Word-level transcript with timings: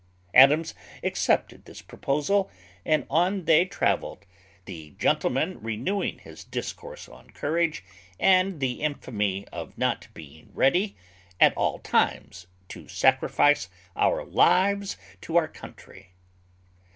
Adams 0.33 0.73
accepted 1.03 1.65
this 1.65 1.83
proposal, 1.83 2.49
and 2.83 3.05
on 3.07 3.45
they 3.45 3.65
travelled, 3.65 4.25
the 4.65 4.95
gentleman 4.97 5.61
renewing 5.61 6.17
his 6.17 6.43
discourse 6.43 7.07
on 7.07 7.29
courage, 7.29 7.83
and 8.19 8.59
the 8.59 8.81
infamy 8.81 9.47
of 9.49 9.77
not 9.77 10.07
being 10.15 10.49
ready, 10.55 10.95
at 11.39 11.55
all 11.55 11.77
times, 11.77 12.47
to 12.67 12.87
sacrifice 12.87 13.69
our 13.95 14.25
lives 14.25 14.97
to 15.21 15.35
our 15.37 15.47
country. 15.47 16.09